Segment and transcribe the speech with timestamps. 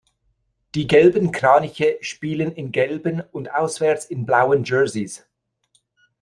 [0.73, 5.27] Die "Gelben Kraniche" spielen in gelben und auswärts in blauen Jerseys.